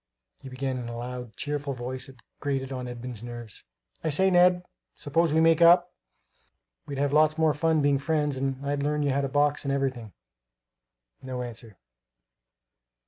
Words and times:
He 0.39 0.49
began 0.49 0.79
in 0.79 0.89
a 0.89 0.97
loud, 0.97 1.35
cheerful 1.35 1.73
voice 1.73 2.07
that 2.07 2.23
grated 2.39 2.71
on 2.71 2.87
Edmund's 2.87 3.21
nerves. 3.21 3.65
"I 4.03 4.09
say, 4.09 4.31
Ned, 4.31 4.63
s'pose 4.95 5.31
we 5.31 5.39
make 5.41 5.61
up! 5.61 5.93
we'd 6.87 6.97
have 6.97 7.13
lots 7.13 7.37
more 7.37 7.53
fun 7.53 7.83
being 7.83 7.99
friends; 7.99 8.35
and 8.35 8.65
I'll 8.65 8.79
learn 8.79 9.03
you 9.03 9.11
how 9.11 9.21
to 9.21 9.29
box 9.29 9.63
and 9.63 9.71
everything." 9.71 10.13
No 11.21 11.43
answer. 11.43 11.77